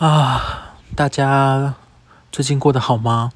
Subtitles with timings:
[0.00, 1.74] 啊，大家
[2.32, 3.32] 最近过得好吗？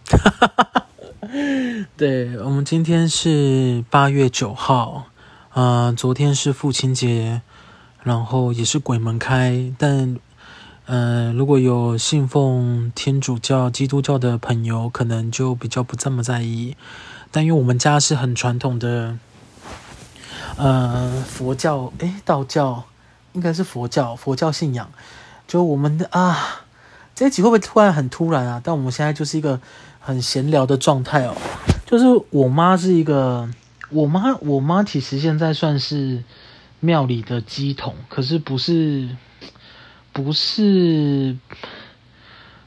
[1.94, 5.04] 对，我们今天是八月九号，
[5.50, 7.42] 啊、昨天是父亲节，
[8.02, 9.74] 然后也是鬼门开。
[9.76, 10.16] 但，
[10.86, 16.78] 嗯、如果有信奉天主教、基督教的朋友，可能就比较不这么在意。
[17.30, 19.18] 但因为我们家是很传统的，
[20.56, 22.84] 呃，佛教，诶，道教，
[23.34, 24.90] 应该是佛教，佛教信仰。
[25.46, 26.64] 就我们的啊，
[27.14, 28.60] 这一集会不会突然很突然啊？
[28.64, 29.60] 但我们现在就是一个
[30.00, 31.36] 很闲聊的状态哦。
[31.86, 33.48] 就是我妈是一个，
[33.90, 36.24] 我妈我妈其实现在算是
[36.80, 39.10] 庙里的鸡桶，可是不是
[40.12, 41.36] 不是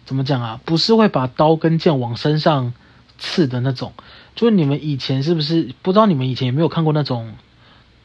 [0.06, 0.62] 怎么讲啊？
[0.64, 2.74] 不是会把刀跟剑往身上
[3.18, 3.92] 刺的那种。
[4.36, 6.06] 就是你们以前是不是不知道？
[6.06, 7.34] 你们以前有没有看过那种，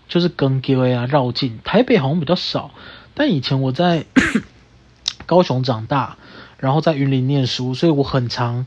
[0.08, 1.60] 就是跟给啊绕境？
[1.62, 2.70] 台北好像比较少，
[3.14, 4.06] 但以前我在。
[5.32, 6.18] 高雄长大，
[6.58, 8.66] 然后在云林念书，所以我很常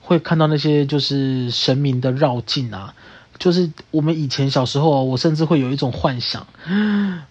[0.00, 2.94] 会看到那些就是神明的绕境啊。
[3.38, 6.46] 就是我们以前小时候，我甚至会有一种幻想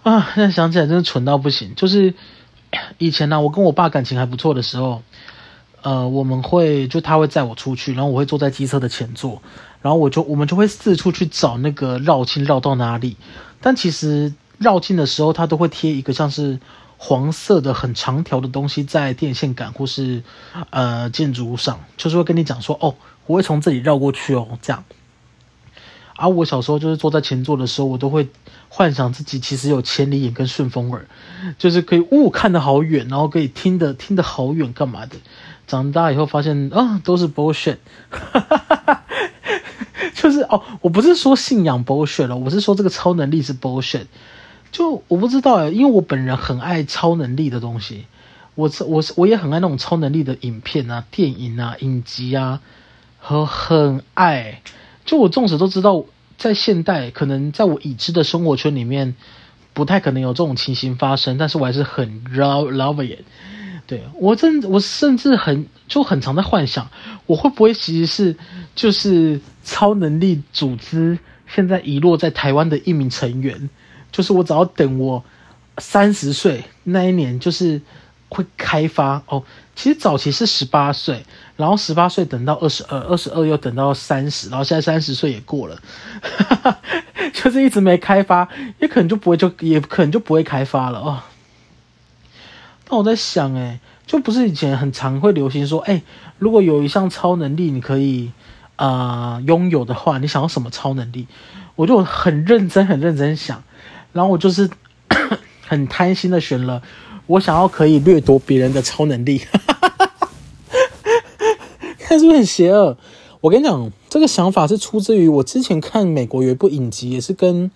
[0.04, 1.74] 啊，现在想起来真的蠢到不行。
[1.76, 2.14] 就是
[3.00, 5.02] 以前呢、我跟我爸感情还不错的时候，
[5.82, 9.42] 呃，我们会就他会载我出去，然后我会坐在机车的前座，
[9.82, 13.18] 然后我就我们就会四处去找那个绕境绕到哪里。
[13.62, 16.60] 但其实绕境的时候，他都会贴一个像是。
[16.98, 20.24] 黄色的很长条的东西在电线杆或是
[20.70, 22.96] 呃建筑物上，就是会跟你讲说哦，
[23.28, 24.84] 我会从这里绕过去哦，这样。
[26.18, 28.30] 而、啊、我小时候就是坐在前座的时候，我都会
[28.70, 31.06] 幻想自己其实有千里眼跟顺风耳，
[31.58, 35.18] 就是可以雾、哦、看得好远，然后可以听得听得好远，干嘛的？
[35.68, 37.78] 长大以后发现啊，都是 bullshit，
[40.16, 44.06] 就是哦，我不是说信仰 bullshit 了，我是说这个超能力是 bullshit。
[44.76, 48.08] 就我不知道哎，因为我本人很爱超能力的东西，
[48.56, 52.60] 我我我也很爱那种超能力的影片啊、电影啊、影集啊，
[53.18, 54.62] 和很爱。
[55.06, 56.04] 就我纵使都知道，
[56.38, 59.16] 在现代可能在我已知的生活圈里面，
[59.72, 63.24] 不太可能有这种情形发生，但是我还是很 love love it。
[63.88, 66.90] 对，我真我甚至很就很常在幻想，
[67.28, 68.36] 我会不会其实是
[68.76, 73.70] 就是超能力组织现在遗落在台湾的一名成员。
[74.16, 75.22] 就是我只要等我
[75.78, 77.82] 三十岁那一年，就是
[78.30, 79.44] 会开发哦。
[79.76, 81.26] 其实早期是十八岁，
[81.58, 85.82] 然后十八岁等到二十二，二十二又等到三十，然后现在三十岁也过了，
[87.34, 88.48] 就是一直没开发，
[88.80, 91.20] 也可能就不会就也可能就不会开发了哦。
[92.90, 96.04] 那我在想，诶，就不是以前很常会流行说，诶，
[96.40, 98.32] 如果有一项超能力你可以
[98.78, 101.28] 啊、呃、拥有的话，你想要什么超能力？
[101.76, 103.62] 我就很认真很认真想。
[104.16, 104.70] 然后我就是
[105.68, 106.82] 很贪心的选了，
[107.28, 109.42] 我想要可以掠夺别人的超能力，
[112.00, 112.96] 看是不是很邪恶？
[113.42, 117.70] 我跟你讲，这个想法是出自于我之前看美国有一部影集，也是跟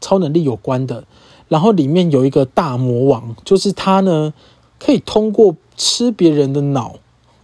[0.00, 1.02] 超能力有关的。
[1.48, 4.32] 然后里面有一个大魔王，就是他呢
[4.78, 7.00] 可以通过吃别人的脑，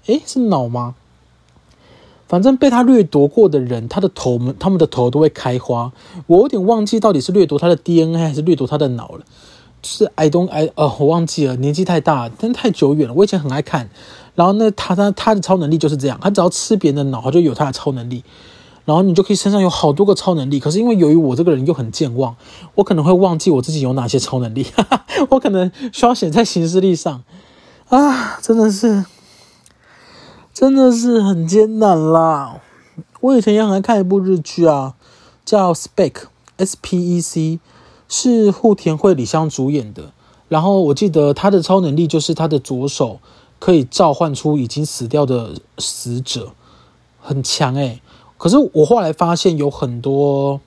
[0.06, 0.94] 诶，是脑吗？
[2.28, 5.92] 反正被他掠夺过的人，他的头们，他们的头都会开花。
[6.26, 9.24] 我有点忘记到底是掠夺他的 DNA 还是掠夺他的脑了。
[9.82, 13.14] 是 I don't I 哦，我忘记了，年纪太大，但太久远了。
[13.14, 13.88] 我以前很爱看。
[14.34, 18.24] 然后呢，他他他的超能力就是这样，他只要吃别人的脑，他就有他的超能力。
[18.84, 20.58] 然后你就可以身上有好多个超能力。
[20.58, 22.34] 可是因为由于我这个人又很健忘，
[22.74, 24.64] 我可能会忘记我自己有哪些超能力。
[24.64, 27.22] 哈哈，我可能需要写在行事历上。
[27.88, 29.04] 啊，真的是。
[30.56, 32.62] 真的是很艰难啦！
[33.20, 34.94] 我以前也很爱看一部日剧啊，
[35.44, 36.12] 叫《Spec》
[36.56, 37.60] （S P E C），
[38.08, 40.12] 是户田惠里香主演的。
[40.48, 43.20] 然后我记得他的超能力就是他的左手
[43.58, 46.52] 可以召唤出已经死掉的死者，
[47.20, 48.00] 很强诶、
[48.38, 50.58] 可是我后来发现有很多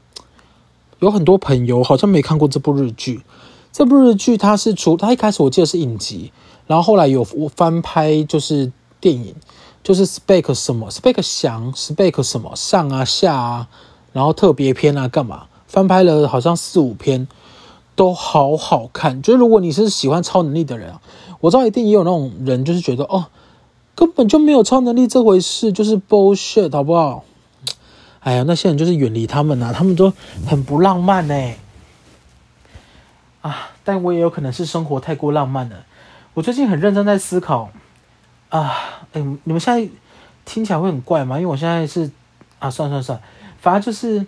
[0.99, 3.21] 有很多朋友好像没看过这部日剧。
[3.71, 6.31] 这部日剧它是除它一开始我记得是影集，
[6.67, 7.23] 然后后来有
[7.55, 8.71] 翻拍就是
[9.01, 9.33] 电影。
[9.83, 13.67] 就是 spec 什么 spec 翔 spec 什么上啊下啊，
[14.13, 17.27] 然后特别篇啊干嘛翻拍了好像四五篇，
[17.95, 19.21] 都好好看。
[19.21, 21.01] 就是如果你是喜欢超能力的人啊，
[21.39, 23.27] 我知道一定也有那种人，就是觉得哦，
[23.95, 27.23] 根本就没有超能力这回事，就是 bullshit 好不好？
[28.21, 30.11] 哎呀，那些人就是远离他们啊，他们都
[30.45, 31.53] 很不浪漫呢。
[33.41, 35.85] 啊，但我也有可能是生活太过浪漫了。
[36.33, 37.69] 我最近很认真在思考。
[38.49, 39.87] 啊，哎，你们现在
[40.43, 41.37] 听起来会很怪吗？
[41.37, 42.09] 因为我现在是
[42.59, 43.21] 啊，算算算，
[43.59, 44.25] 反正就是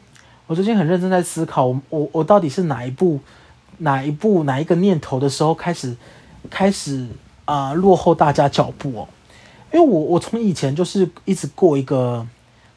[0.48, 3.20] 我最近很认真在思考，我我我到底是哪一步、
[3.80, 5.96] 哪一步、哪一个念头的时候开始
[6.50, 7.08] 开始
[7.46, 9.08] 啊、落后大家脚步哦，
[9.74, 12.26] 因为我我从以前就是一直过一个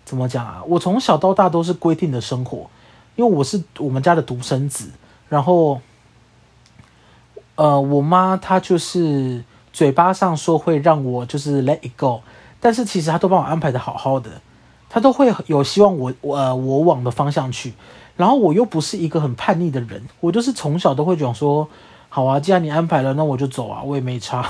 [0.05, 0.63] 怎么讲啊？
[0.67, 2.69] 我从小到大都是规定的生活，
[3.17, 4.91] 因为我是我们家的独生子，
[5.29, 5.81] 然后
[7.57, 12.23] 呃，我妈她就是嘴巴上说会让我就是 let it go，
[12.61, 14.31] 但是其实他都帮我安排得好好的，
[14.89, 17.75] 他都会有希望我我呃我往的方向去，
[18.17, 21.69] 然后我又不是一个很叛逆的人，我就是从小都会讲说。
[22.09, 24.49] 好啊，既然你安排了，那我就走啊，我也没差。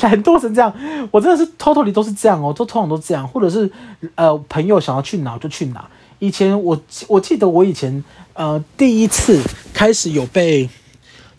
[0.00, 0.74] 懒惰成这样，
[1.10, 3.70] 我真的是偷偷 y 都是这样哦，都通常都这样，或者是
[4.14, 5.86] 呃朋友想要去哪就去哪。
[6.20, 8.02] 以前我我记得我以前
[8.32, 9.42] 呃第一次
[9.74, 10.70] 开始有被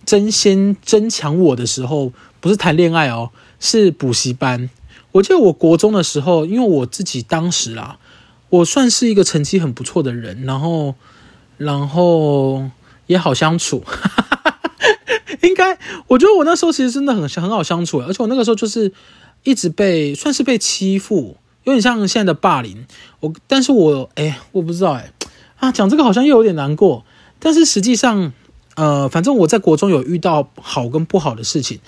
[0.05, 2.11] 争先争抢我的时候，
[2.43, 4.69] 不是谈恋爱哦，是补习班。
[5.13, 7.97] 我记得我国中的时候，因为我自己当时啦，
[8.49, 10.95] 我算是一个成绩很不错的人，然后
[11.55, 12.69] 然后
[13.07, 13.85] 也好相处。
[15.41, 18.91] 应该，我觉得我那时候其实真的很很好相处，而且我那个时候就是
[19.43, 22.85] 一直被算是被欺负，有点像现在的霸凌。
[23.21, 25.13] 我，但是我，哎，我不知道，哎，
[25.59, 27.05] 啊，讲这个好像又有点难过。
[27.39, 28.33] 但是实际上，
[28.75, 31.79] 呃，反正我在国中有遇到好跟不好的事情。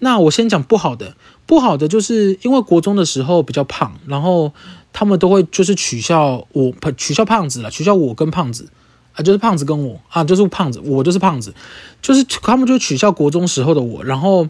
[0.00, 1.16] 那我先讲不好的，
[1.46, 4.52] 不好的就是因为国中的时候比较胖，然后
[4.92, 8.68] 他们都会就是取笑我，取笑胖子了，取笑我跟胖子。
[9.14, 10.00] 啊，就是胖子跟我。
[10.10, 11.52] 啊，就是胖子，我就是胖子，
[12.00, 14.48] 就是他们就取笑国中时候的我，然后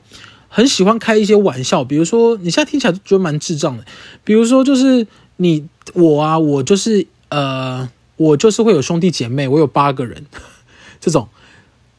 [0.48, 3.84] 很喜欢开一些玩笑，比如说你现在听起来觉得蛮智障的，
[4.24, 5.06] 比如说就是
[5.38, 10.26] 你我啊，我就是呃，我就是会有兄弟姐妹，我有八个人，
[11.00, 11.26] 这种，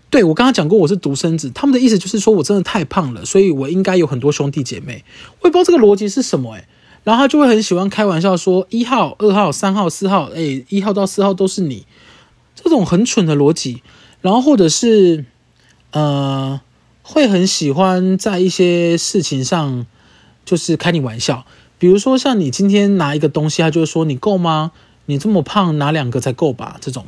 [0.10, 5.04] 对，我刚刚讲过我是独生子，他们的意思就是说我真的太胖了，所以我应该有很多兄弟姐妹，
[5.42, 6.66] 我也不知道这个逻辑是什么诶，
[7.04, 11.86] 然后他就会很喜欢开玩笑说一号、二号、三号、四号，诶，一号到四号都是你。
[12.62, 13.84] 这种很蠢的逻辑，
[14.20, 15.24] 然后或者是，
[15.92, 16.60] 呃，
[17.02, 19.86] 会很喜欢在一些事情上，
[20.44, 21.46] 就是开你玩笑。
[21.78, 24.72] 比如说，像你今天拿一个东西，他就会说你够吗？
[25.06, 26.76] 你这么胖，拿两个才够吧？
[26.82, 27.06] 这种，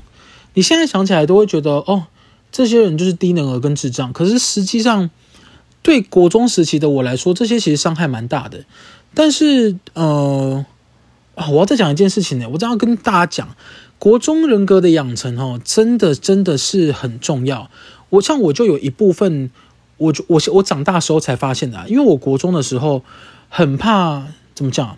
[0.53, 2.05] 你现在想起来都会觉得，哦，
[2.51, 4.11] 这些人就是低能儿跟智障。
[4.13, 5.09] 可是实际上，
[5.81, 8.65] 对国中时期的我来说，这些其实伤害蛮大的。
[9.13, 10.65] 但是，呃，
[11.35, 13.55] 啊，我要再讲一件事情呢，我这样跟大家讲。
[13.97, 17.69] 国中人格的养成，哦，真的真的是很重要。
[18.09, 19.51] 我像我就有一部分，
[19.97, 23.03] 我我我长大时候才发现的，因为我国中的时候
[23.47, 24.25] 很怕
[24.55, 24.97] 怎么讲，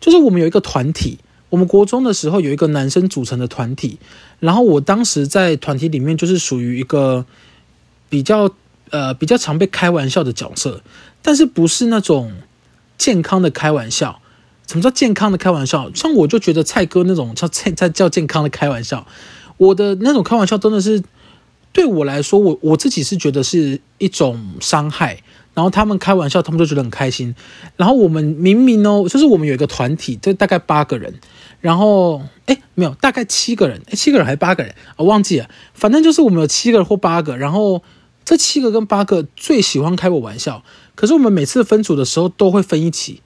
[0.00, 1.18] 就是我们有一个团体，
[1.50, 3.98] 我们国中的时候有一个男生组成的团体，
[4.38, 7.26] 然后我当时在团体里面就是属于一个
[8.08, 8.50] 比较
[8.90, 10.82] 呃比较常被开玩笑的角色，
[11.20, 12.32] 但是不是那种
[12.96, 14.22] 健康的开玩笑。
[14.66, 15.90] 什么叫健康的开玩笑？
[15.92, 19.04] 像我就觉得蔡哥那种叫在在叫健康的开玩笑，
[19.56, 21.02] 我的那种开玩笑真的是
[21.72, 25.24] 对我来说，我我自己是觉得是一种伤害。
[25.60, 27.34] 然后他们开玩笑，他们就觉得很开心。
[27.76, 31.12] 然后我们明明哦，就是我们有一个团体，就大概八个人。
[31.60, 34.74] 然后哎，没有，大概七个人，哎，七个人还是八个人？
[34.96, 35.50] 我忘记了。
[35.74, 37.36] 反正就是我们有七个人或八个。
[37.36, 37.82] 然后
[38.24, 40.64] 这七个跟八个最喜欢开我玩笑。
[40.94, 43.20] 可是我们每次分组的时候都会分一起。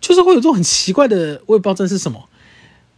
[0.00, 2.24] 就是会有这种很奇怪的，我也不知道这是什么。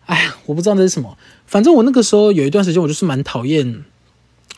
[0.06, 1.19] 哎呀，我不知道那是什么。
[1.47, 3.85] 反正我那个时候有一段时间，我就是蛮讨厌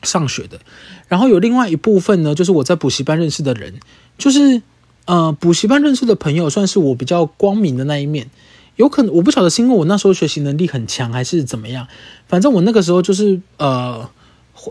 [0.05, 0.61] 上学的。
[1.09, 3.81] 然后有另外一部分呢，就是我在补习班认识的人，
[4.19, 4.63] 就是
[5.05, 8.31] 呃，补习班认识的朋友，算是我比较光明的那一面。
[8.77, 11.87] 有可能我不晓得是因为我那时候学习能力很强，还是怎么样。
[12.27, 14.09] 反正我那个时候就是呃，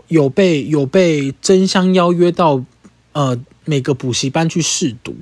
[0.08, 2.64] 有被有被争相邀约到
[3.12, 5.14] 呃每个补习班去试读。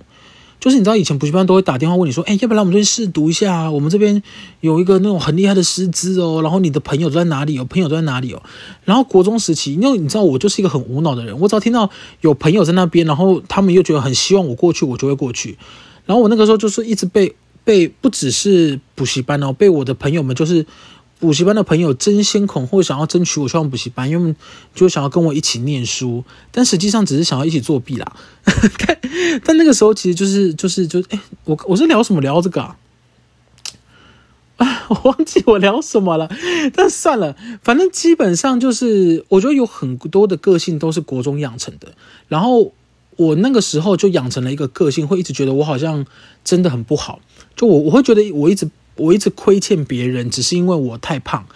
[0.61, 3.71] 就是你知道以前补习班都会打电话问你说，哎，要不然我们就去试读一下？
[3.71, 4.23] 我们这边
[4.61, 7.55] 有一个那种很厉害的师资哦，然后你的朋友都在哪里？
[7.55, 8.43] 有朋友都在哪里哦？
[8.85, 11.90] 然后国中时期，因为你知道我就是一个很无脑的人，我只要听到
[12.21, 15.57] 有朋友在那边，然后他们又觉得很希望我过去，我就会过去。
[16.05, 20.67] 然后我那个时候就是一直被被不只是补习班哦，被我的朋友们就是。
[21.21, 24.35] 补习班的朋友争先恐后想要争取我去上补习班，因为
[24.75, 28.17] 就想要跟我一起念书，但实际上只是想要一起作弊啦。
[28.79, 28.99] 但
[29.45, 32.77] 但那个时候其实就是就是就哎，我我是聊什么聊这个啊？
[34.57, 36.31] 啊， 我忘记我聊什么了。
[36.75, 41.93] 但算了，反正基本上就是我觉得有很多的个性都是国中养成的。
[42.29, 42.73] 然后
[43.17, 46.07] 我那个时候就养成了一个个性，会一直觉得我好像
[46.43, 47.21] 真的很不好。
[47.55, 48.71] 就我我会觉得我一直。
[49.00, 51.47] 我一直亏欠别人，只是因为我太胖。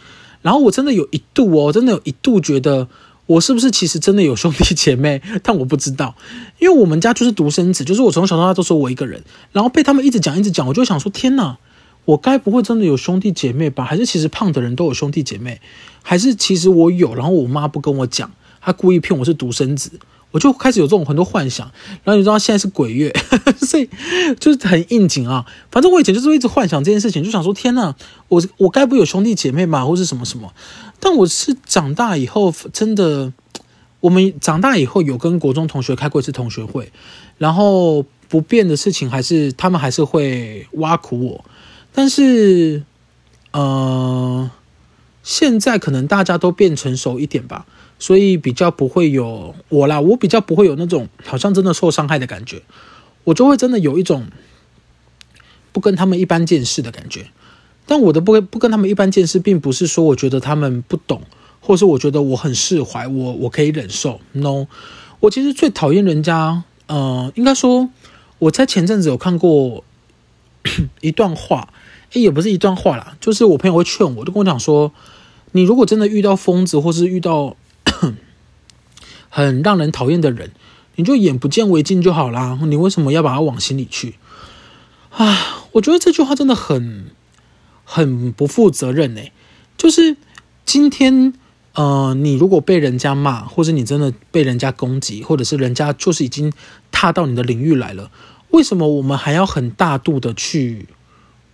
[0.43, 2.89] 然后我真的有一度哦，真的有一度觉得
[3.27, 6.15] 我是不是其实真的有兄弟姐妹， 但我不知道，
[6.59, 9.23] 因为我们家就是独生子，就是我从小到大都是我一个人。
[9.53, 11.57] 然后被他们一直讲一直讲，我就想说：天哪，
[12.05, 13.85] 我该不会真的有兄弟姐妹吧？
[13.85, 15.61] 还是其实胖的人都有兄弟姐妹？
[16.03, 19.93] 还是其实我有，然后我妈不跟我讲，她故意骗我是独生子？
[20.35, 21.71] 我就开始有这种很多幻想。
[22.03, 23.89] 然后你知道现在是鬼月，呵 呵所以
[24.41, 25.47] 就是很应景啊。
[25.71, 27.95] 反正我以前就是一直幻想这件事情，就想说天呐，
[28.27, 30.53] 我我该不会有兄弟姐妹嘛，或是什么什么？
[30.99, 33.33] 但我是长大以后，真的，
[34.01, 36.91] 我们长大以后有跟国中同学开过一次同学会，
[37.39, 41.45] 然后不变的事情还是他们还是会挖苦我，
[41.93, 42.83] 但是
[43.53, 44.51] 呃。
[45.27, 47.65] 现在可能大家都变成熟一点吧，
[47.99, 52.63] 所以比较不会有我啦，我比较不会有那种好像真的受伤害的感觉，
[53.25, 54.27] 我就会真的有一种
[55.73, 57.27] 不跟他们一般见识的感觉。
[57.87, 61.23] 但我的不不跟他们一般见识，并不是说我觉得他们不懂，
[61.61, 64.21] 或是我觉得我很释怀，我我可以忍受。
[64.33, 64.67] No，
[65.21, 67.89] 我其实最讨厌人家，呃，应该说
[68.39, 69.85] 我在前阵子有看过
[71.01, 71.69] 一段话，
[72.13, 74.93] 诶，也不是一段话啦，就是我朋友会劝我，就跟我讲说。
[75.57, 77.57] 你如果真的遇到疯子，或是遇到
[79.29, 80.53] 很让人讨厌的人，
[80.97, 82.59] 你就眼不见为净就好啦。
[82.63, 84.15] 你为什么要把他往心里去？
[85.11, 87.11] 啊，我觉得这句话真的很
[87.85, 89.21] 很不负责任呢。
[89.77, 90.17] 就是
[90.65, 91.35] 今天，
[91.75, 96.53] 呃，你如果被人家骂，或者你真的被人家攻击，或者是人家就是已经
[96.91, 98.11] 踏到你的领域来了，
[98.51, 100.89] 为什么我们还要很大度的去？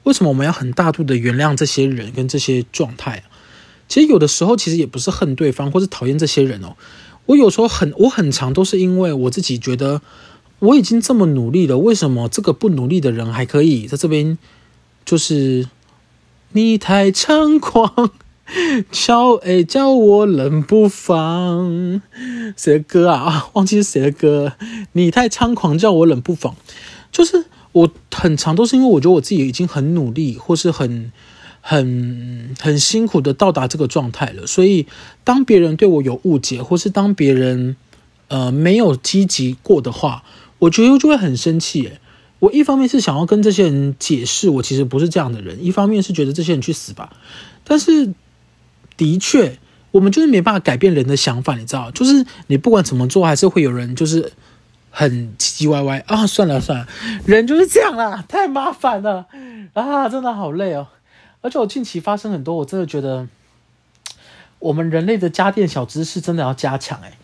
[0.04, 3.29] 为什么我们要很大度的原谅这些人跟这些状态啊？
[3.90, 6.76] 其实有的时候，其实也不是恨对方或是讨厌这些人哦。
[7.26, 10.00] 我有时候很，我很长都是因为我自己觉得
[10.60, 14.38] 我已经这么努力了，为什么这个不努力的人还可以在这边？
[15.04, 15.68] 就是
[16.52, 18.12] 你太猖狂，
[18.92, 22.00] 叫 哎叫我冷不防。
[22.56, 23.20] 谁的歌啊？
[23.20, 24.52] 啊，忘记是谁的歌。
[24.92, 26.54] 你太猖狂，叫我冷不防。
[27.10, 31.10] 就是我很长都是因为我觉得我自己已经很努力，或是很。
[31.60, 34.86] 很很辛苦的到达这个状态了，所以
[35.24, 37.76] 当别人对我有误解，或是当别人
[38.28, 40.24] 呃没有积极过的话，
[40.58, 41.92] 我觉得就会很生气。
[42.38, 47.12] 我一方面是想要跟这些人解释，我其实不是这样的人；一方面是觉得这些人去死吧。
[47.64, 48.14] 但是
[48.96, 49.58] 的确，
[49.90, 54.32] 我们就是没办法改变人的想法，你知道，就是你不管怎么做，还是会有人就是
[54.90, 56.26] 很唧唧歪歪啊。
[56.26, 56.88] 算了算了，
[57.26, 59.26] 人就是这样啦，太麻烦了
[59.74, 60.88] 啊，真的好累哦。
[61.42, 63.26] 而且我近期发生很多，我真的觉得
[64.58, 67.14] 我们人类的家电小知识真的要加强诶，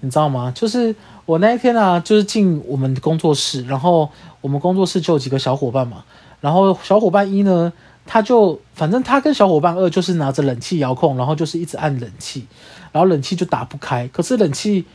[0.00, 0.50] 你知道吗？
[0.54, 4.08] 就是我那一天啊，就是进我们工作室，然后
[4.40, 6.04] 我们工作室就有几个小伙伴嘛，
[6.40, 7.70] 然后小伙伴一呢，
[8.06, 12.46] 他就反正他跟小伙伴二就是拿着冷气遥控，然后就是一直按冷气，
[12.92, 14.86] 然后冷气就打不开，可是冷气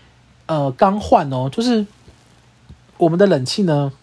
[0.48, 1.86] 呃刚换哦，就是
[2.98, 3.94] 我们的冷气呢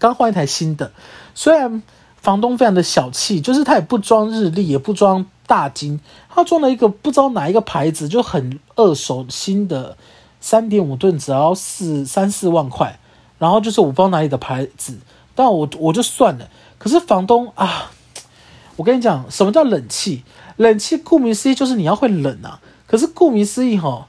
[0.00, 0.90] 刚换一台新的，
[1.32, 1.80] 虽然。
[2.20, 5.98] 房东非常的小气，就是他也不装日历，也不装大金，
[6.28, 9.96] 他装了一个不知道哪一个牌子，就很二手新的
[10.40, 12.98] 三点五吨，只要四三四万块，
[13.38, 14.98] 然后就是我不知道哪里的牌子，
[15.34, 16.48] 但我我就算了。
[16.76, 17.90] 可是房东啊，
[18.76, 20.22] 我跟你讲，什么叫冷气？
[20.56, 22.60] 冷气顾名思义就是你要会冷啊。
[22.86, 24.08] 可是顾名思义哈，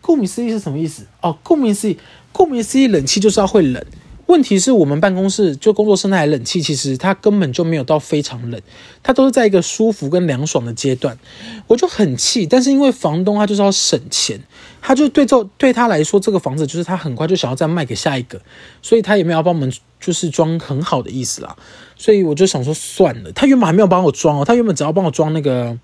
[0.00, 1.06] 顾名思义是什么意思？
[1.20, 1.98] 哦，顾名思义，
[2.32, 3.84] 顾名思义，冷气就是要会冷。
[4.32, 8.58] 问题是我们办公室就工作室那台冷气，其实它根本就没有到非常冷，
[9.02, 11.18] 它都是在一个舒服跟凉爽的阶段，
[11.66, 12.46] 我就很气。
[12.46, 14.40] 但是因为房东他就是要省钱，
[14.80, 18.40] 他就对这对他来说这个房子就是他很快就想要再卖给下一个，
[18.80, 19.70] 所以他也没有帮我们
[20.00, 21.54] 就是装很好的意思啦。
[21.96, 25.78] 所以我就想说算了，他原本还没有帮我装哦，他原本只要帮我装那个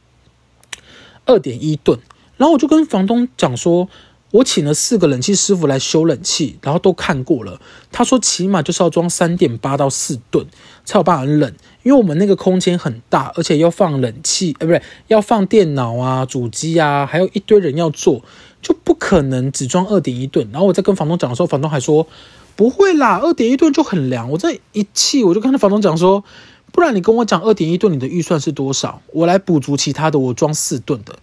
[1.27, 1.99] 二点一吨，
[2.39, 3.91] 然后我就跟房东讲说。
[4.31, 7.61] 我请了四个冷气师傅来修冷气，然后都看过了。
[7.91, 10.47] 他说起码就是要装三点八到四吨
[10.85, 18.23] 才有办法冷，因为我们那个空间很大，而且要放冷气，呃，不对，要放电脑啊、主机啊，还有一堆人要做，
[18.61, 20.47] 就不可能只装二点一吨。
[20.53, 22.07] 然后我在跟房东讲的时候，房东还说
[22.55, 24.31] 不会啦，二点一吨就很凉。
[24.31, 26.23] 我这一气，我就跟他房东讲说，
[26.71, 29.01] 不然你跟我讲二点一吨，你的预算是多少？
[29.15, 31.19] 我来补足其他的，我装四吨的。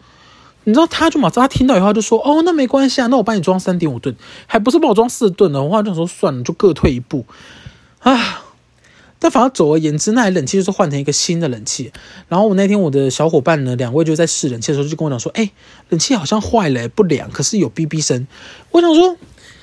[0.65, 4.13] 你知道他就马上他听到以后他就说哦，那没关系啊，那我帮你装三点五吨，
[4.45, 5.63] 还不是帮我装四吨的。
[5.63, 7.25] 我话就说算了，就各退一步
[7.99, 8.41] 啊。
[9.17, 11.91] 但反正总而言之，那台冷气就是换成一个新的冷气。
[12.27, 15.49] 然后我那天我的小伙伴呢，两位就在试冷气的时候就跟我讲说，哎，
[15.89, 18.27] 冷气好像坏了，不凉，可是有哔哔声。
[18.71, 19.15] 我想说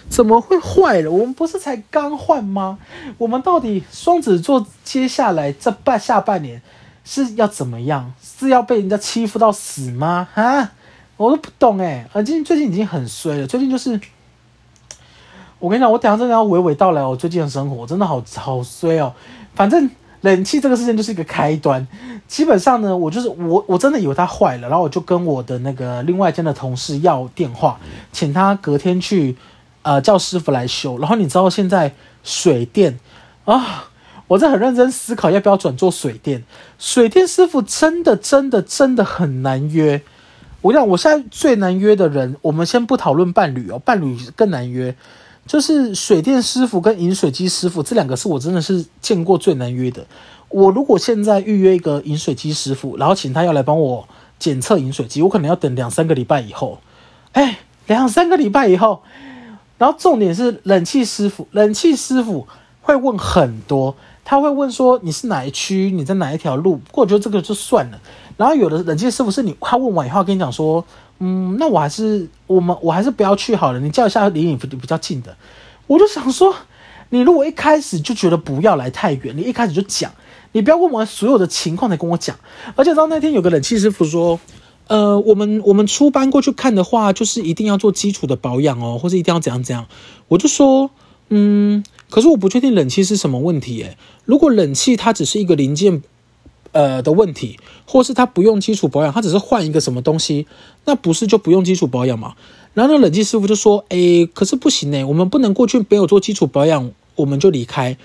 [0.08, 1.10] 怎么会坏了？
[1.10, 2.78] 我们不是才刚换吗？
[3.18, 6.62] 我们到底双子座接下来这半下半年
[7.04, 8.14] 是要怎么样？
[8.22, 10.28] 是要被人家欺负到死吗？
[10.34, 10.72] 啊？
[11.22, 13.46] 我都不懂哎，啊，最近最近已经很衰了。
[13.46, 14.00] 最近就是，
[15.60, 19.14] 我跟你讲，我等下真的要娓娓道来我最近的生活，真的好好衰哦。
[19.54, 19.88] 反正
[20.22, 21.86] 冷气这个事情就是一个开端。
[22.26, 27.78] 基本上呢，我就是我我真的以为它坏了，然后我就跟我的那个另外一间的同事要电话，
[28.10, 29.36] 请他隔天去
[29.82, 30.98] 呃叫师傅来修。
[30.98, 31.92] 然后你知道现在
[32.24, 32.98] 水电
[33.44, 33.90] 啊，
[34.26, 36.42] 我在很认真思考要不要转做水电。
[36.78, 40.02] 水电师傅真的真的真的很难约。
[40.62, 44.94] 我讲，我现在最难约的人，我们先不讨论伴侣哦，伴侣更难约。
[45.44, 50.06] 就是水电师傅跟饮水机师傅这两个是我真的是见过最难约的。
[50.48, 54.06] 我如果现在预约一个饮水机师傅，然后请他要来帮我
[54.38, 56.78] 检测饮水机，我可能要等两三个礼拜以后。
[57.32, 59.02] 哎，两三个礼拜以后，
[59.78, 62.46] 然后重点是冷气师傅，冷气师傅
[62.82, 66.76] 会问很多，他会问说你是哪一区，你在哪一条路。
[66.76, 67.98] 不过我觉得这个就算了。
[68.36, 70.84] 然后有的冷气师傅是你，他问完以后跟你讲说。
[71.24, 73.78] 嗯，那我还是我们我还是不要去好了。
[73.78, 75.36] 你叫一下离你比较近的。
[75.86, 76.52] 我就想说，
[77.10, 80.10] 你如果一开始就觉得不要来太远，你一开始就讲，
[80.50, 82.34] 你不要问完所有的情况才跟我讲。
[82.74, 84.40] 而且到那天有个冷气师傅说，
[84.88, 89.86] 呃，我们我们出班过去看的话，就是一定要做基础的保养哦，或者一定要怎样怎样。
[90.26, 90.90] 我就说，
[91.28, 93.96] 嗯，可是我不确定冷气是什么问题诶。
[94.24, 96.02] 如果冷气它只是一个零件。
[96.72, 100.46] 呃的问题，或是他不用基础保养，他只是换一个什么东西，
[100.84, 102.34] 那不是就不用基础保养吗？
[102.74, 107.96] 然后那冷气师傅就说：“诶，可是不行诶，我们不能过去没有做基础保养，我们就离开。”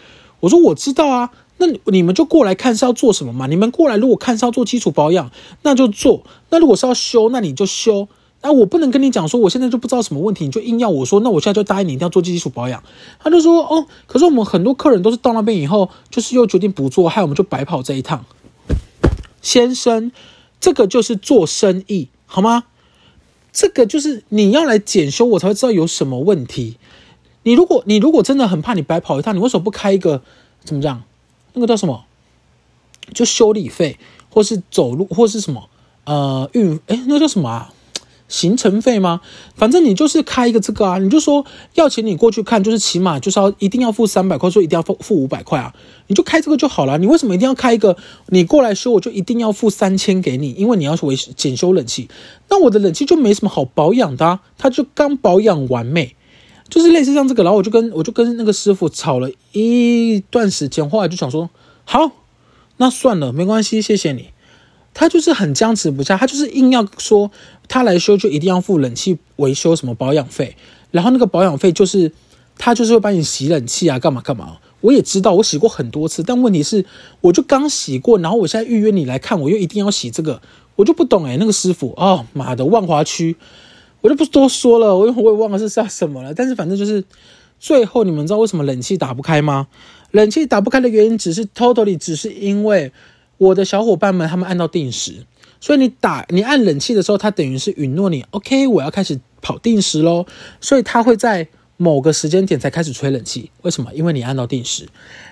[0.41, 3.47] 我说：“我知道啊，那你们就过来看是要做什么嘛？
[3.47, 5.31] 你们过来如果看是要做基础保养，
[5.62, 8.07] 那就做；那如果是要修，那你就修。
[8.41, 12.83] 那我不能跟你讲说我现在就不知道什么问题，你就硬要我说，那我现在就答应你一定要做基础保养。”
[13.19, 18.25] 他就说：“哦，可是我们很多客人都是到那边以后，就是又决定不做，害我们就白跑这一趟。”
[19.41, 20.12] 先生，
[20.60, 22.65] 这个就是做生意，好吗？
[23.51, 26.77] 这个就是你要来检修，我才会知道有什么问题。
[27.44, 30.22] 你如果你如果真的很怕你白跑一趟，你为什么不开一个
[30.63, 31.01] 怎么讲？
[31.53, 32.06] 那个叫什么？
[33.13, 33.98] 就修理费，
[34.29, 35.70] 或是走路，或是什么？
[36.03, 37.74] 呃，运哎，那个叫什么啊？
[38.27, 39.22] 行程费吗？
[39.55, 45.74] 反正你就是开一个这个啊，你就说要请你过去看，就是起码就是要一定要付三百块，说一定要付付五百块啊，
[46.07, 46.98] 你就开这个就好了。
[46.98, 47.96] 你为什么一定要开一个？
[48.27, 52.09] 你过来修我就一定要付三千给你，因为你要维检修冷气。
[52.50, 56.16] 那我的冷气就没什么好保养的啊，它就刚保养完美，
[56.70, 57.44] 就是类似像这个。
[57.44, 61.50] 然后我就跟我就跟那个师傅吵了一段时间，后来就想说，
[61.85, 62.11] 好，
[62.77, 64.29] 那算了，没关系，谢谢你。
[65.00, 67.29] 他就是很僵持不下，他就是硬要说
[67.68, 70.57] 他来修就一定要付冷气维修什么保养费，
[70.90, 72.12] 然后那个保养费就是
[72.57, 74.57] 他就是会帮你洗冷气啊，干嘛干嘛。
[74.81, 76.83] 我也知道我洗过很多次，但问题是
[77.22, 80.42] 我就刚洗过，然后我现在预约你来看，我又一定要洗这个，
[80.77, 83.36] 我就不懂诶，那个师傅哦，妈的万华区，
[84.01, 87.03] 我就不多说了，我我也忘了是叫什么了，但是反正就是
[87.60, 89.68] 最后你们知道为什么冷气打不开吗？
[90.10, 92.92] 冷气打不开的原因只是 totally 只是因为。
[93.37, 95.25] 我的小伙伴们，他们按到定时，
[95.59, 100.25] 所以你打你按冷气的时候，他等于是允诺你，OK，我要开始跑定时喽，
[100.59, 101.47] 所以他会在
[101.77, 103.51] 某个时间点才开始吹冷气。
[103.61, 103.91] 为什么？
[103.93, 104.87] 因为你按到定时。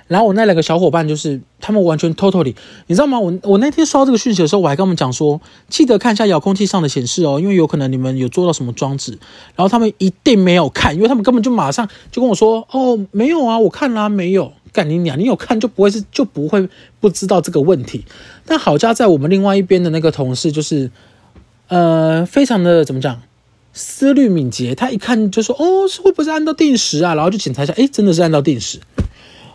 [0.07, 2.53] 然后我那两个小伙伴就是他们完全 totally，
[2.85, 3.19] 你知道吗？
[3.19, 9.17] 我我那天收到这个讯息的时候，我还跟他们讲说，记得看一下遥控器上的显示哦，因为有可能你们有做到什么装置。
[9.55, 14.53] 然后他们一定没有看，因为他们根本就马上就跟我说，哦，没有啊，我看啦，没有。
[14.75, 15.17] 干你娘！
[15.17, 16.67] 你有看就不会是就不会
[16.99, 18.03] 不知道这个问题。
[18.45, 20.91] 但好家在我们另外一边的那个同事就是，
[21.69, 23.21] 呃，非常的怎么讲，
[23.71, 24.75] 思虑敏捷。
[24.75, 28.79] 他一看就说：“哦，是会不会是按到定时啊？”然后就检查一下，诶，真的是按到定时。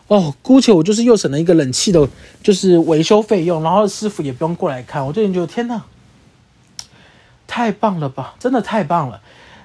[0.08, 2.08] 哦，姑且我就是又省了一个冷气的，
[2.42, 5.06] 就是维修费用，然后师傅也不用过来看。
[5.06, 5.84] 我最近觉得天哪，
[7.46, 8.34] 太棒了吧！
[8.40, 9.20] 真的太棒了。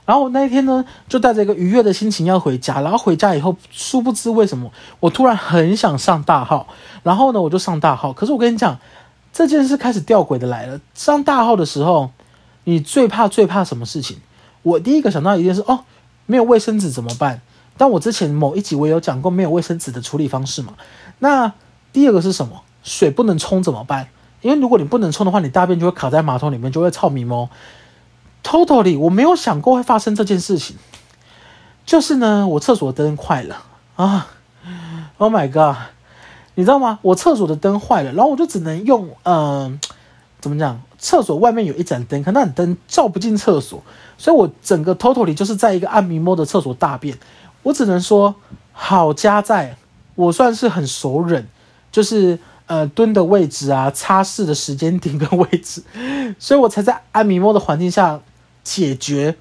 [0.06, 2.82] 然后那一天呢，就带着一个愉悦的心情要回家。
[2.82, 6.68] 然后回家以后，殊不知为什么我突然很想上大号。
[7.04, 8.14] 然后呢，我就上大号。
[8.14, 8.78] 可是我跟你讲，
[9.34, 10.80] 这件事开始吊诡的来了。
[10.94, 12.12] 上大号的时候，
[12.66, 14.18] 你最怕最怕什么事情？
[14.62, 15.82] 我第一个想到一件事哦，
[16.26, 17.42] 没有卫生纸怎么办？
[17.78, 20.74] 但我之前某一集我有讲过没有卫生纸的处理方式嘛。
[21.20, 21.52] 那
[21.92, 22.62] 第二个是什么？
[22.84, 24.08] 水不能冲怎么办？
[24.42, 27.50] 因为如果你不能冲的话，你大便就会卡在马桶里面，就会臭咪摸。
[28.46, 30.78] Totally，我没有想过会发生这件事情。
[31.84, 33.64] 就是呢，我厕所的灯坏了
[33.96, 34.28] 啊
[35.18, 35.76] ！Oh my god，
[36.54, 37.00] 你知道吗？
[37.02, 39.80] 我厕所的灯坏了，然后我就只能用嗯、
[40.40, 40.80] 怎么讲？
[41.00, 43.84] 厕所外面有一盏灯，可那盏灯照不进厕所，
[44.18, 47.18] 所以我整个 Totally 就是在一个暗迷蒙的厕所大便。
[47.64, 48.36] 我只能说，
[48.74, 49.78] 好家在，
[50.16, 51.44] 我算是很熟稔，
[51.92, 55.84] 就是呃蹲的位置啊，擦拭的时间点跟位置，
[56.40, 58.20] 所以我才在暗迷蒙的环境下。
[58.66, 59.34] 解决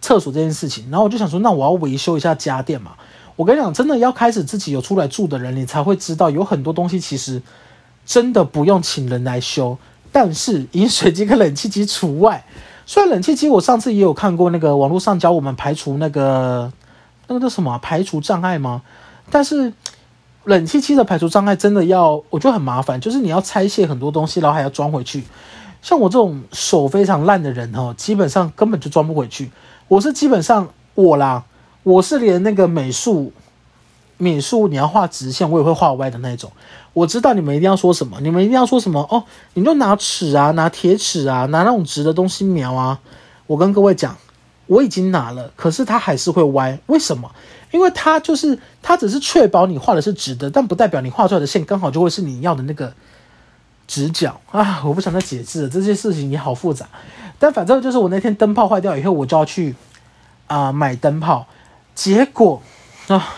[0.00, 2.92] 厕所这件事情，然后我就想说，那我要维修一下家电嘛。
[3.34, 7.42] 我跟你讲，真的要开始自己有出来住的人，你才会知道有很多东西其实
[8.06, 9.76] 真的不用请人来修。
[10.12, 12.44] 但是饮水机跟冷气机除外。
[12.86, 16.72] 虽然冷气机我上次也有看过那个网络上教我们排除那个
[17.26, 18.82] 那个叫什么排除障碍吗？
[19.28, 19.72] 但是
[20.44, 25.24] 冷气机的排除障碍真的要，我觉得很麻烦，就是你要拆卸很多东西，然后还要装回去。
[25.86, 29.52] 像我这种手非常烂的人哦，基本上根本就装不回去。
[29.86, 31.44] 我是基本上我啦，
[31.84, 33.32] 我是连那个美术
[34.16, 36.50] 美术你要画直线，我也会画歪的那种。
[36.92, 39.22] 我知道你们一定要说什么，你们一定要说什么哦，
[39.54, 42.98] 你就拿尺啊，拿铁尺啊，拿那种直的东西描啊。
[43.46, 44.16] 我跟各位讲，
[44.66, 46.76] 我已经拿了，可是它还是会歪。
[46.86, 47.30] 为什么？
[47.70, 52.92] 因为它就是它只是确保你画的是直的，但不代表你画出来的线刚好就会是你要的那个
[53.86, 54.82] 直角啊！
[54.84, 56.86] 我不想再解释了，这些事情也好复杂。
[57.38, 59.74] 但反正就是我那天灯泡坏掉以后，我就要去
[60.46, 61.46] 啊、买灯泡，
[61.94, 62.62] 结果
[63.08, 63.34] 啊。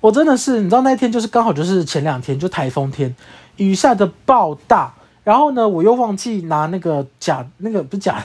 [0.00, 3.16] 我真的是，你知道那天就是刚好就是前两天就台风天，
[3.56, 4.92] 雨下的爆大，
[5.22, 8.22] 然后呢，我又忘记拿那个假那个不是假，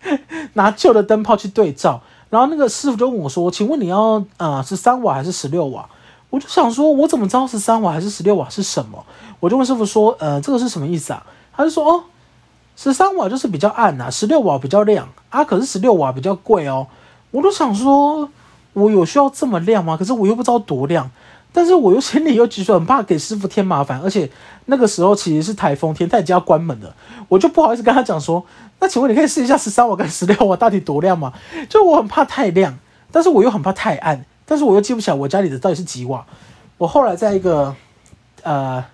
[0.52, 5.88] 拿旧的灯泡去对照，然后那个师傅就问我说：“请问你要呃是三瓦还是十六瓦？”
[6.32, 9.04] 我就想说，我怎么知道十三瓦还是十六瓦是什么？
[9.38, 11.22] 我就问师傅说：“呃，这个是什么意思啊？”
[11.54, 12.04] 他就说：“哦，
[12.74, 16.86] 十三瓦就是比较暗呐、啊，十六瓦比较亮啊，可是十六瓦比较贵哦。”
[17.32, 18.30] 我就想说，
[18.72, 19.94] 我有需要这么亮吗？
[19.94, 21.10] 可是我又不知道多亮。
[21.54, 24.30] 但是我又心里又觉得很怕给师傅添麻烦，而且
[24.64, 26.94] 那个时候其实是台风天，他已经要关门了，
[27.28, 28.42] 我就不好意思跟他讲说，
[28.80, 31.30] 那请问你可以试一下十三瓦跟十六瓦到底多亮吗？
[31.68, 32.78] 就我很怕太亮，
[33.10, 36.26] 但是我又很怕太暗，但是我又记不起来我家里的到底是几瓦。
[36.76, 37.74] 我后来在一个
[38.42, 38.84] 呃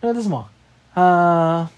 [0.00, 0.48] 那个是什么
[0.94, 1.68] 呃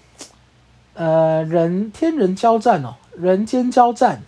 [0.93, 4.21] 呃人天人交战哦，人间交战。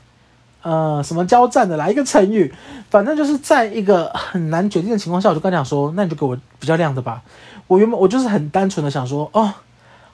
[0.63, 2.53] 呃，什么交战的来一个成语，
[2.89, 7.21] 反正就是在一个很难决定的情况下，我就跟他讲说，那你就给我比较亮的吧。
[7.67, 9.53] 我原本我就是很单纯的想说，哦，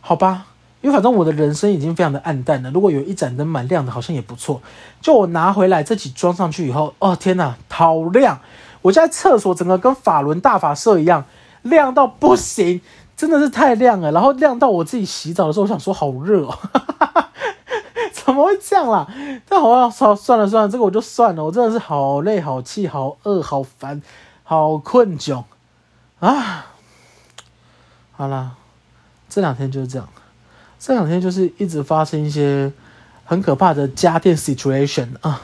[0.02, 0.46] 好吧，
[0.82, 4.62] 因为反正我的人生已经非常的暗淡了，如果有一盏灯蛮亮的，好像也不错。
[5.02, 8.40] 就我拿回来这几装上去以后，哦天哪，好亮！
[8.84, 11.26] 我家厕所整个跟法轮大法社一样，
[11.64, 12.80] 亮到不行，
[13.18, 14.12] 真的是太亮了。
[14.12, 16.56] 然后亮到我自己洗澡的时候，我想说好热哦。
[18.14, 19.06] 怎么会这样啦？
[19.50, 21.44] 但好像算算了算了，这个我就算了。
[21.44, 24.02] 我真的是好累、好气、好饿、好烦、
[24.44, 25.44] 好困窘
[26.20, 26.68] 啊！
[28.14, 28.52] 好啦，
[29.28, 30.08] 这两天就是这样。
[30.80, 32.72] 这两天就是一直发生一些
[33.26, 35.42] 很可怕的家电 situation 啊，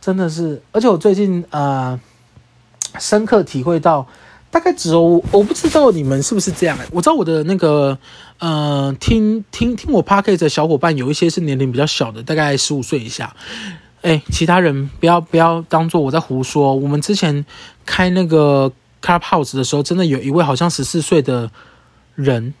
[0.00, 0.62] 真的是。
[0.72, 1.98] 而且我最近呃，
[2.98, 4.06] 深刻体会到。
[4.50, 7.98] 大概只有我不知道你们是不是这样，我知道我的那个
[8.38, 13.36] 呃，听听听我 podcast 的小伙伴有一些是年龄比较小的，大概十五岁以下。
[14.00, 16.74] 哎，其他人不要不要当做我在胡说。
[16.74, 17.44] 我们之前
[17.84, 21.50] 开那个 Clubhouse 的时候，真的有一位好像十四岁的
[22.14, 22.54] 人，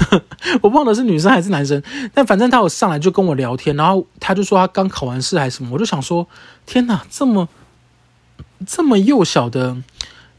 [0.60, 6.26] 我忘了是女生还是男生，但反正他有上来就跟我聊天，然后他就说他刚考完试还是什么，我就想说，
[6.66, 7.48] 天哪，这么
[8.66, 9.76] 这么幼小的。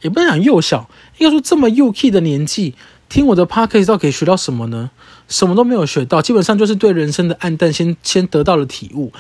[0.02, 2.74] 也不能讲幼小，应该说这么幼气的年纪，
[3.08, 4.90] 听我的 podcast 到可以学到什么呢？
[5.28, 9.14] 什么都没有学到，基本上就是对人生的暗淡先先得到了体悟。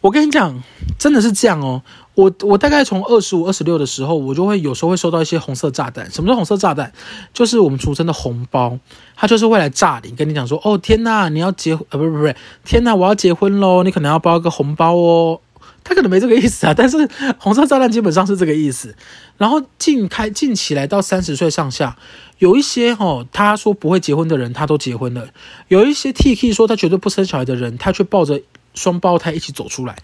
[0.00, 0.62] 我跟你讲，
[1.00, 1.82] 真的是这样哦。
[2.14, 6.08] 我我大概从二十五、二十六的时候，我就会有时候会收到一些红色炸弹。
[6.12, 6.92] 什么叫红色炸弹？
[7.34, 8.78] 就是我们俗称的红包，
[9.16, 15.40] 它就是会来炸你，跟你讲说：“哦天呐，你要结呃，不是不是，天呐，我要结婚喽，你可能要包一个红包哦。”
[15.82, 18.94] 他可能没这个意思啊，但是 红色炸弹基本上是这个意思。
[19.38, 21.96] 然后近开近起来到三十岁上下，
[22.38, 25.22] 有一些哦，他说不会结婚的人，他都结婚了；
[25.68, 28.40] 有一些 T K 说他绝对不生小孩的人，他却抱着
[28.74, 29.96] 双胞胎一起走出来。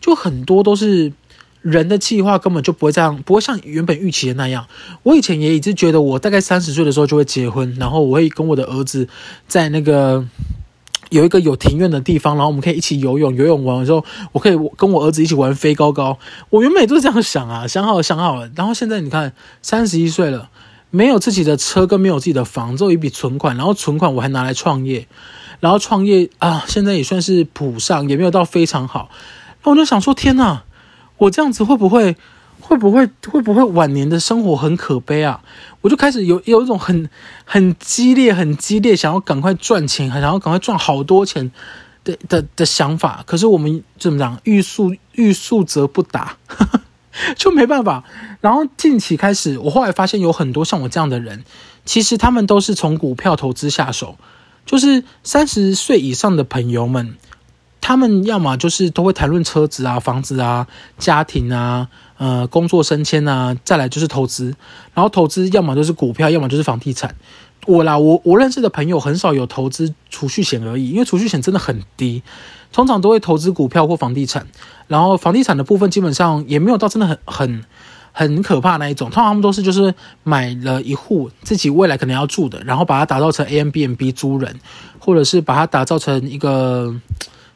[0.00, 1.12] 就很多都是
[1.60, 4.66] 人的计划根本就不会这样，不会像原本预期的那样。
[5.02, 9.08] 我以前也一直觉得，我大概三十岁的时候就会结婚，然后我会跟我的儿子
[9.46, 10.26] 在那个。
[11.10, 13.34] 有一个有庭院的地方，然后我们可以一起游泳。
[13.34, 16.18] 游泳完之后，我可以跟我儿子一起玩飞高高。
[16.50, 18.50] 我原本也是这样想啊，想好了，想好了。
[18.54, 20.50] 然后现在你看，三十一岁了，
[20.90, 23.56] 没有自己的车，跟没有自己的房，只有一笔存款。
[23.56, 25.06] 然后存款我还拿来创业，
[25.60, 29.10] 然后创业啊，现在也算是谱上，也没有到非常好。
[29.64, 30.64] 那我就想说，天哪，
[31.16, 32.16] 我这样子会不会？
[32.68, 35.40] 会不会会不会晚年的生活很可悲啊？
[35.80, 37.08] 我就开始有有一种很
[37.46, 41.50] 很激烈、很激烈，想要赶快赚钱，还想要赶快赚好多钱
[42.04, 43.24] 的的的想法。
[43.26, 44.38] 可是我们怎么讲？
[44.44, 46.36] 欲速欲速则不达，
[47.38, 48.04] 就没办法。
[48.42, 51.44] 然后近期开始，我后来发现有很多像我这样的人，
[51.86, 54.18] 其实他们都是从股票投资下手，
[54.66, 57.16] 就是三十岁以上的朋友们。
[57.80, 60.66] 他们要么就是都会谈论车子啊、房子啊、
[60.98, 64.54] 家庭啊、呃工作升迁啊，再来就是投资，
[64.92, 67.14] 然后投资要么就是股票，要么就是房地产。
[67.66, 72.22] 我啦，我我认识的朋友很少有投资储蓄险而已，因为储蓄险真的很低，
[72.72, 74.46] 通常都会投资股票或房地产。
[74.86, 77.64] 然后房地产的部分基本上也没有到真的很很
[78.12, 84.58] 很可怕那一种，通常他们都是就是买了一户自己未来可能要住的，然后把它打造成 A M B M B 租人，
[84.98, 86.94] 或者是把它打造成一个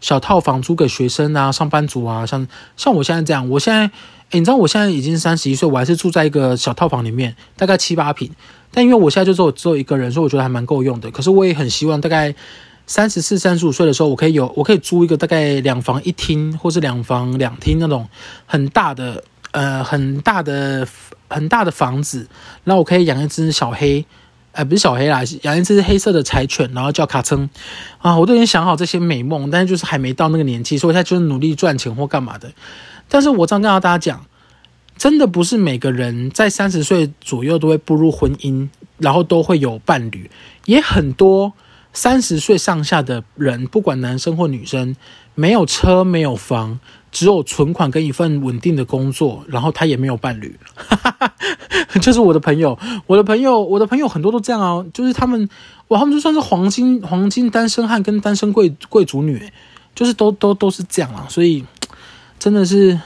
[0.02, 2.46] 小套房租给学生啊、上班族啊，像
[2.76, 3.90] 像我现在这样，我现在。
[4.32, 8.30] 你知道我现在已经三十一岁，我还是住在一个小套房里面，大概七八平。
[8.70, 11.10] 但因为我现在就只有只有一个人，所以我觉得还蛮够用的。
[11.10, 12.34] 可是我也很希望，大概
[12.86, 18.08] 三十四、三十五岁的时候，我可以有，我可以租一个大概两房一厅，或是两房两厅那种
[18.46, 20.88] 很大的，呃，很大的、
[21.28, 22.26] 很大的房子。
[22.64, 24.06] 然后我可以养一只小黑，
[24.52, 27.50] 呃，不是小黑啦，养一只黑色的柴犬，然后叫卡称
[27.98, 28.18] 啊。
[28.18, 32.50] 我都已经想好这些美梦，但是就是还没到那个年纪，所以我现在就是努力赚钱或干嘛的。
[33.12, 34.24] 但是我这样跟大家讲，
[34.96, 40.30] 真的不是每个人在三十岁左右都会步入婚姻，然后都会有伴侣。
[40.64, 41.52] 也很多
[41.92, 44.96] 三十岁上下的人，不管男生或女生，
[45.34, 50.58] 没有车，没有房，只有存款跟一份稳定的工作，然后他也没有伴侣。
[52.00, 55.46] 就是我的朋友，我的朋友，我的朋友很多都这样啊，就是他们，
[55.88, 59.52] 哇，他们就算是黄金黄金单身汉跟单身贵贵族女，
[59.94, 61.62] 就是都都都是这样啊，所以。
[62.42, 62.98] 真的是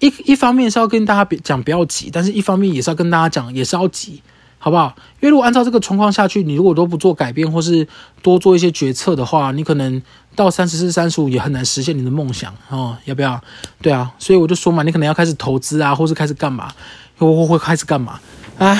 [0.00, 4.22] 一一方面是要跟大家讲不要急，但是一方面也是要跟大家讲也是要急，
[4.58, 4.94] 好不好？
[5.20, 7.88] 因为如果按照这个状况下去，你如果都不做改变，或是
[8.20, 10.02] 多做一些决策的话，你可能
[10.34, 12.98] 到三十四、三十五也很难实现你的梦想哦。
[13.06, 13.42] 要不要？
[13.80, 16.70] 对啊，所以我就说嘛，你可能要开始投资啊，或是开始干嘛？
[17.16, 18.20] 会会会开始干嘛？
[18.58, 18.78] 啊，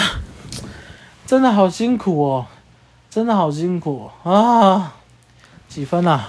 [1.27, 2.45] 真的好辛苦哦，
[3.09, 4.93] 真的好辛苦啊！
[5.71, 6.29] 几分啊？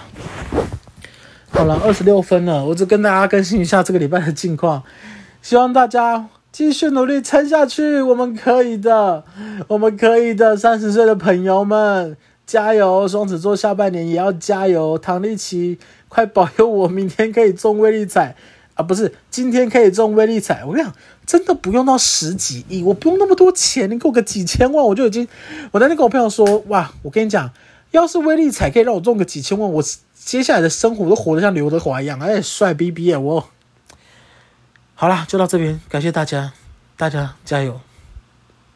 [1.58, 4.84] 好了，二十六分了，我只跟大家更新一下这个礼拜的近况，
[5.42, 9.24] 希望大家继续努力撑下去，我们可以的，
[9.68, 12.16] 我们可以的，三十岁的朋友们
[12.46, 13.08] 加油！
[13.08, 18.36] 双子座下半年也要加油，唐立奇快保佑我明天可以中威力彩
[18.76, 25.28] 啊，不是今天可以中威力彩，我跟你讲，真的不用到十几亿，我不用那么多钱，你给我个几千万，我就已经，
[25.72, 27.50] 我那天跟我朋友说，哇，我跟你讲，
[27.90, 29.84] 要是威力彩可以让我中个几千万，我。
[30.28, 33.18] 接下来的生活都活得像刘德华一样，哎，帅逼逼啊！
[33.18, 33.50] 我
[34.94, 36.52] 好啦，就到这边，感谢大家，
[36.98, 37.80] 大家加油。